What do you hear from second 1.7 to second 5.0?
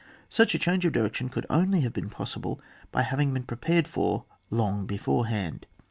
have been possible by having been prepared for long